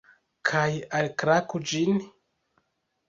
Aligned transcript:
Kaj... 0.51 0.71
alklaku 1.01 1.61
ĝin? 1.73 2.03